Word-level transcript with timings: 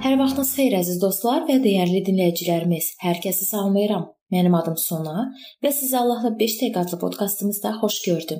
Sabahınız 0.00 0.50
xeyir 0.56 0.74
əziz 0.78 0.98
dostlar 1.02 1.42
və 1.48 1.58
dəyərli 1.60 1.98
dinləyicilərimiz. 2.06 2.86
Hər 3.04 3.18
kəsi 3.20 3.44
salamlayıram. 3.50 4.06
Mənim 4.32 4.54
adım 4.56 4.78
Sona 4.80 5.26
və 5.60 5.72
sizi 5.76 5.98
Allahla 5.98 6.30
5 6.38 6.54
dəqiqə 6.60 6.80
adlı 6.84 6.98
podkastımızda 7.02 7.72
xoş 7.82 7.98
gördüm. 8.06 8.38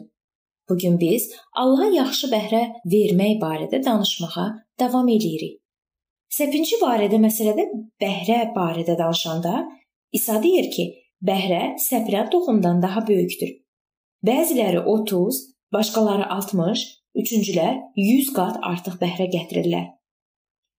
Bu 0.68 0.76
gün 0.78 0.96
biz 1.00 1.26
Allaha 1.62 1.90
yaxşı 1.96 2.30
bəhrə 2.32 2.62
vermək 2.94 3.36
barədə 3.44 3.82
danışmağa 3.84 4.46
davam 4.80 5.12
edirik. 5.16 5.58
Səpinci 6.38 6.80
barədə 6.80 7.20
məsələdə 7.26 7.68
bəhrə 8.06 8.40
barədə 8.56 8.96
danışanda 9.02 9.54
İsa 10.16 10.40
deyir 10.42 10.72
ki, 10.72 10.88
bəhrə 11.20 11.62
səpilən 11.90 12.32
toxumdan 12.32 12.80
daha 12.82 13.04
böyükdür. 13.08 13.52
Bəziləri 14.24 14.80
30, 14.96 15.44
başqaları 15.76 16.32
60, 16.40 16.88
üçüncülər 17.24 17.80
100 17.96 18.36
qat 18.40 18.62
artıq 18.72 18.96
bəhrə 19.04 19.28
gətirirlər. 19.36 19.99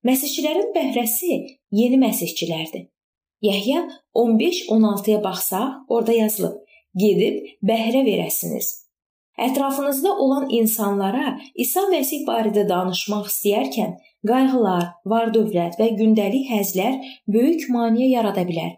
Məsihçilərin 0.08 0.72
bəhrəsi 0.76 1.36
yeni 1.78 1.98
məsihçilərdir. 2.02 2.88
Yəhya 3.46 3.88
15-16-ya 4.18 5.24
baxsaq, 5.24 5.86
orada 5.90 6.14
yazılıb: 6.14 6.56
"Gedib 6.98 7.36
bəhrə 7.70 8.02
verəsiniz." 8.06 8.68
Ətrafınızda 9.38 10.12
olan 10.24 10.50
insanlara 10.50 11.40
İsa 11.56 11.82
Məsih 11.94 12.26
barədə 12.28 12.68
danışmaq 12.70 13.30
istəyərkən 13.32 13.96
qayğılar, 14.28 14.86
var-dövlət 15.06 15.80
və 15.80 15.88
gündəlik 16.02 16.50
həzlər 16.52 17.00
böyük 17.28 17.70
maneə 17.74 18.10
yarada 18.12 18.44
bilər. 18.50 18.76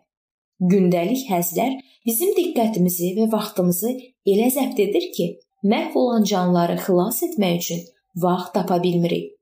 Gündəlik 0.59 1.27
həzlər 1.31 1.79
bizim 2.05 2.31
diqqətimizi 2.37 3.13
və 3.17 3.31
vaxtımızı 3.31 3.91
elə 4.33 4.47
zəbt 4.55 4.79
edir 4.79 5.09
ki, 5.15 5.27
məhv 5.63 5.97
olan 5.99 6.23
canlıları 6.23 6.77
xilas 6.85 7.23
etmək 7.27 7.59
üçün 7.59 7.85
vaxt 8.15 8.53
tapa 8.53 8.83
bilmirik. 8.83 9.32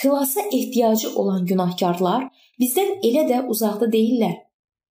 Xilasa 0.00 0.40
ehtiyacı 0.52 1.14
olan 1.20 1.46
günahkarlar 1.46 2.26
bizdən 2.60 2.98
elə 3.08 3.24
də 3.30 3.44
uzaqda 3.48 3.90
deyillər. 3.92 4.34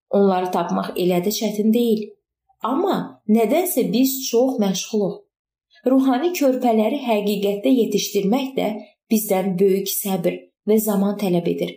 Onları 0.10 0.52
tapmaq 0.52 0.94
elə 0.95 1.20
də 1.26 1.34
çətin 1.40 1.73
deyil. 1.73 2.08
Amma 2.64 2.98
nədənsə 3.28 3.92
biz 3.94 4.16
çox 4.30 4.60
məşğuluq. 4.64 5.20
Ruhani 5.92 6.32
körpələri 6.40 7.02
həqiqətdə 7.04 7.72
yetişdirmək 7.82 8.50
də 8.58 8.68
bizdən 9.12 9.58
böyük 9.60 9.90
səbr 9.92 10.38
və 10.70 10.80
zaman 10.80 11.17
tələb 11.20 11.50
edir. 11.56 11.73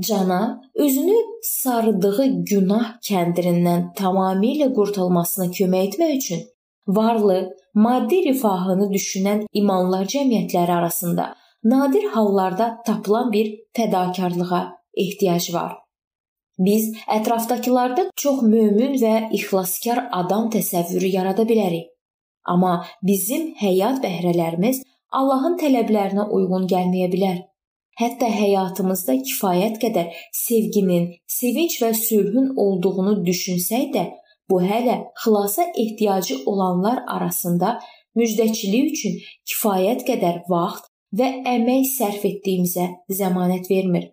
Cana 0.00 0.62
özünü 0.74 1.18
sarıdığı 1.42 2.26
günah 2.50 2.86
kəndirindən 3.08 3.92
tamamilə 3.98 4.72
qurtulmasına 4.74 5.50
kömək 5.58 5.88
etmək 5.88 6.16
üçün 6.16 6.42
varlı, 6.86 7.56
maddi 7.74 8.24
rifahını 8.24 8.88
düşünən 8.96 9.46
imanlar 9.52 10.08
cəmiyyətləri 10.14 10.72
arasında 10.72 11.34
nadir 11.64 12.04
hallarda 12.04 12.82
tapılan 12.86 13.32
bir 13.32 13.54
fədakarlığa 13.76 14.62
ehtiyac 14.96 15.54
var. 15.54 15.72
Biz 16.58 16.92
ətrafdakılarda 17.08 18.10
çox 18.16 18.42
mömin 18.42 18.94
və 19.02 19.14
ixlaskar 19.38 20.04
adam 20.12 20.50
təsəvvürü 20.54 21.10
yarada 21.16 21.42
bilərik. 21.48 21.88
Amma 22.44 22.84
bizim 23.02 23.48
həyat 23.58 23.98
bəhrələrimiz 24.04 24.82
Allahın 25.10 25.56
tələblərinə 25.58 26.28
uyğun 26.36 26.68
gəlməyə 26.70 27.10
bilər. 27.14 27.40
Hətta 27.98 28.26
həyatımızda 28.26 29.16
kifayət 29.26 29.78
qədər 29.82 30.14
sevginin, 30.34 31.12
sevinç 31.26 31.78
və 31.82 31.92
sülhün 31.94 32.48
olduğunu 32.58 33.20
düşünsək 33.26 33.92
də, 33.94 34.04
bu 34.50 34.62
hələ 34.62 34.96
xilasa 35.22 35.66
ehtiyacı 35.82 36.40
olanlar 36.46 37.04
arasında 37.08 37.78
müjdəçilik 38.18 38.90
üçün 38.92 39.20
kifayət 39.50 40.02
qədər 40.10 40.42
vaxt 40.50 40.90
və 41.18 41.30
əmək 41.54 41.86
sərf 41.96 42.24
etdiyimizə 42.30 42.88
zəmanət 43.20 43.70
vermir. 43.70 44.10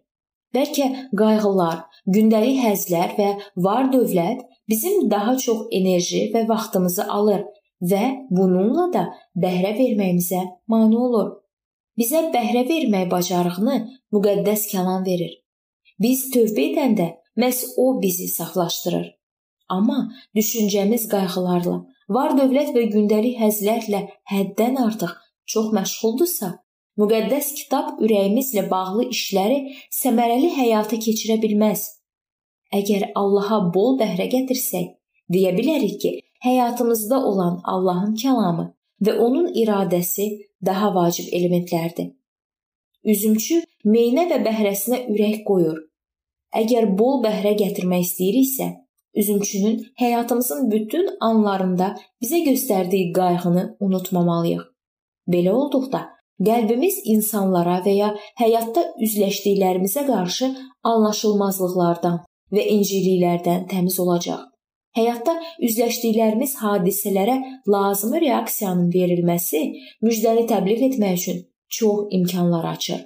Bəlkə 0.56 0.88
qayğılar, 1.16 1.86
gündəlik 2.16 2.60
həzlər 2.60 3.14
və 3.18 3.30
var-dövlət 3.66 4.44
bizim 4.70 5.10
daha 5.12 5.38
çox 5.38 5.68
enerji 5.72 6.26
və 6.34 6.48
vaxtımızı 6.50 7.06
alır 7.18 7.46
və 7.92 8.02
bununla 8.30 8.90
da 8.94 9.06
bəhrə 9.44 9.72
verməyimizə 9.78 10.42
mane 10.68 10.98
olur. 10.98 11.30
Bizə 12.00 12.28
bəhrə 12.34 12.66
vermək 12.68 13.10
bacarığını 13.12 13.78
müqəddəs 14.16 14.68
kəlam 14.72 15.06
verir. 15.08 15.34
Biz 16.02 16.28
tövbə 16.34 16.68
edəndə 16.72 17.08
məhz 17.38 17.78
o 17.78 18.02
bizi 18.02 18.28
saflaşdırır. 18.28 19.08
Amma 19.70 20.00
düşüncəmiz 20.36 21.08
qayğılarla, 21.12 21.78
var-dövlət 22.16 22.74
və 22.76 22.88
gündəlik 22.92 23.40
həzlərlə 23.40 24.02
həddən 24.32 24.80
artıq 24.84 25.14
çox 25.52 25.72
məşğuldursa, 25.76 26.50
Müqəddəs 27.02 27.48
kitab 27.58 28.02
ürəyimizlə 28.04 28.68
bağlı 28.70 29.08
işləri 29.16 29.60
səmərəli 29.98 30.52
həyata 30.58 31.00
keçirə 31.02 31.40
bilməz. 31.42 31.88
Əgər 32.78 33.08
Allaha 33.22 33.58
bol 33.76 33.98
bəhrə 34.02 34.28
gətirsək, 34.34 34.92
deyə 35.34 35.56
bilərik 35.58 35.98
ki, 36.04 36.12
həyatımızda 36.46 37.18
olan 37.32 37.58
Allahın 37.74 38.14
kəlamı 38.22 38.68
və 39.08 39.16
onun 39.26 39.50
iradəsi 39.64 40.28
daha 40.66 40.92
vacib 40.96 41.34
elementlərdir. 41.34 42.12
Üzümçü 43.04 43.64
meynə 43.96 44.28
və 44.30 44.38
bəhrəsinə 44.46 45.02
ürək 45.16 45.42
qoyur. 45.48 45.82
Əgər 46.62 46.92
bol 47.00 47.22
bəhrə 47.26 47.56
gətirmək 47.58 48.06
istəyiriksə, 48.06 48.68
üzümçünün 49.16 49.82
həyatımızın 50.00 50.72
bütün 50.72 51.10
anlarında 51.20 51.96
bizə 52.22 52.44
göstərdiyi 52.46 53.12
qayğını 53.16 53.78
unutmamalıyıq. 53.80 54.66
Belə 55.32 55.52
olduqda 55.52 56.10
Qəlbimiz 56.48 57.02
insanlara 57.14 57.80
və 57.86 57.94
ya 57.96 58.10
həyatda 58.42 58.84
üzləşdiklərimizə 59.06 60.06
qarşı 60.08 60.50
anlaşılmazlıqlardan 60.92 62.18
və 62.56 62.64
incikliklərdən 62.78 63.68
təmiz 63.72 64.00
olacaq. 64.04 64.48
Həyatda 64.98 65.38
üzləşdiklərimiz 65.68 66.58
hadisələrə 66.64 67.38
lazımi 67.74 68.24
reaksiyanın 68.26 68.90
verilməsi 68.96 69.62
müjdəni 70.08 70.48
təbliğ 70.50 70.90
etmək 70.90 71.22
üçün 71.22 71.46
çox 71.78 72.12
imkanlar 72.18 72.66
açır. 72.74 73.06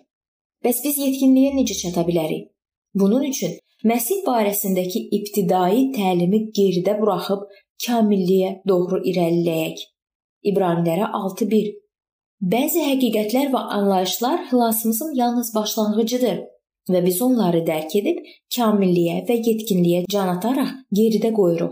Bəs 0.65 0.81
biz 0.85 0.97
yetkinliyə 1.03 1.53
necə 1.59 1.77
çata 1.83 2.07
bilərik? 2.07 2.49
Bunun 2.95 3.27
üçün 3.27 3.59
Məsih 3.85 4.23
barəsindəki 4.25 4.99
ibtidai 5.13 5.81
təlimi 5.93 6.39
geridə 6.57 6.95
buraxıb 6.97 7.43
kamilliyə 7.85 8.47
doğru 8.71 8.97
irəliləyək. 9.11 9.83
İbranilərə 10.49 11.09
6:1 11.19 11.67
Bəzi 12.45 12.81
həqiqətlər 12.85 13.47
və 13.53 13.61
anlayışlar 13.75 14.43
xilasımızın 14.49 15.13
yalnız 15.17 15.47
başlanğıcıdır 15.55 16.41
və 16.93 16.99
biz 17.05 17.21
onları 17.25 17.61
dərk 17.65 17.95
edib 17.99 18.19
kamilliyə 18.55 19.23
və 19.29 19.37
yetkinliyə 19.47 20.01
can 20.13 20.29
ataraq 20.33 20.75
geridə 20.99 21.31
qoyuruq. 21.39 21.71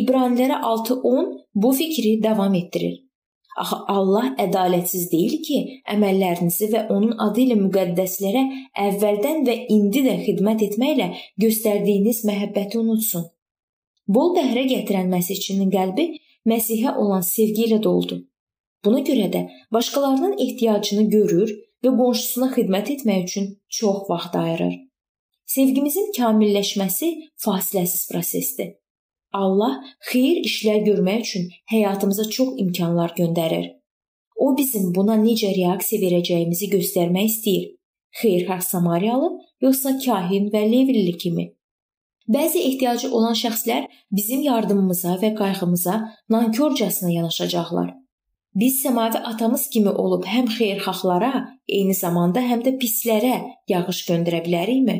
İbranilərə 0.00 0.62
6:10 0.68 1.28
bu 1.54 1.72
fikri 1.80 2.12
davam 2.22 2.54
etdirir. 2.54 2.94
Axı 3.64 3.76
Allah 3.96 4.30
ədalətsiz 4.44 5.10
deyil 5.12 5.42
ki, 5.48 5.58
əməllərinizi 5.94 6.70
və 6.72 6.86
onun 6.94 7.12
adı 7.26 7.44
ilə 7.44 7.58
müqəddəslərə 7.66 8.44
əvvəldən 8.86 9.44
və 9.48 9.58
indi 9.76 10.04
də 10.08 10.16
xidmət 10.24 10.64
etməklə 10.68 11.10
göstərdiyiniz 11.44 12.22
məhəbbəti 12.30 12.80
unutsun. 12.84 13.28
Bol 14.08 14.34
bəhrə 14.40 14.64
gətirən 14.72 15.12
məsihçinin 15.16 15.70
qəlbi 15.76 16.08
Məsihə 16.48 16.96
olan 16.96 17.20
sevgi 17.20 17.66
ilə 17.68 17.82
doldu. 17.82 18.22
Buna 18.84 19.00
görə 19.06 19.30
də 19.32 19.46
başqalarının 19.74 20.36
ehtiyacını 20.38 21.08
görür 21.10 21.54
və 21.84 21.94
qonşusuna 22.00 22.50
xidmət 22.56 22.92
etmək 22.94 23.24
üçün 23.28 23.48
çox 23.78 24.04
vaxt 24.10 24.36
ayırır. 24.36 24.74
Sevgimizin 25.46 26.12
kamilləşməsi 26.18 27.08
fasiləsiz 27.44 28.04
prosesdir. 28.12 28.74
Allah 29.32 29.80
xeyir 30.10 30.44
işlər 30.48 30.84
görmək 30.86 31.26
üçün 31.26 31.50
həyatımıza 31.72 32.28
çox 32.30 32.54
imkanlar 32.62 33.14
göndərir. 33.18 33.74
O 34.36 34.56
bizim 34.56 34.94
buna 34.94 35.16
necə 35.20 35.50
reaksiya 35.56 36.00
verəcəyimizi 36.04 36.70
göstərmək 36.76 37.30
istəyir. 37.32 37.68
Xeyirxah 38.20 38.60
Samariyalı 38.64 39.30
yoxsa 39.60 39.98
kahin 40.04 40.48
və 40.54 40.62
Levili 40.72 41.16
kimi. 41.18 41.50
Bəzi 42.28 42.62
ehtiyacı 42.70 43.10
olan 43.14 43.34
şəxslər 43.34 43.88
bizim 44.12 44.42
yardımımıza 44.42 45.16
və 45.22 45.34
qayğımıza 45.34 45.94
nankorcasına 46.28 47.10
yanaşacaqlar. 47.10 47.94
Biz 48.54 48.80
səmavi 48.82 49.18
atamız 49.30 49.68
kimi 49.68 49.90
olub 49.90 50.24
həm 50.24 50.48
xeyirxahlara, 50.56 51.32
eyni 51.68 51.94
zamanda 51.94 52.40
həm 52.40 52.64
də 52.66 52.74
pislərə 52.80 53.34
yağış 53.68 54.04
göndərə 54.08 54.40
bilərikmi? 54.46 54.98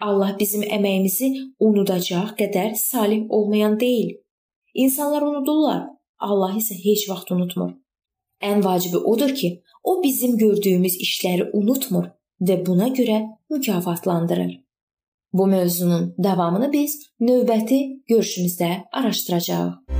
Allah 0.00 0.34
bizim 0.40 0.62
əməyimizi 0.64 1.30
unudacaq 1.60 2.34
qədər 2.40 2.74
salih 2.74 3.26
olmayan 3.28 3.78
deyil. 3.80 4.16
İnsanlar 4.74 5.22
unudurlar, 5.22 5.82
Allah 6.18 6.56
isə 6.56 6.74
heç 6.84 7.06
vaxt 7.10 7.30
unutmur. 7.36 7.74
Ən 8.42 8.64
vacibi 8.64 8.96
odur 8.96 9.34
ki, 9.34 9.62
o 9.84 10.02
bizim 10.02 10.36
gördüyümüz 10.38 10.96
işləri 11.06 11.50
unutmur 11.52 12.10
və 12.40 12.66
buna 12.66 12.88
görə 12.88 13.20
mükafatlandırır. 13.50 14.58
Bu 15.32 15.46
mövzunun 15.46 16.14
davamını 16.18 16.72
biz 16.72 16.98
növbəti 17.20 17.80
görüşümüzdə 18.08 18.70
araşdıracağıq. 18.92 19.99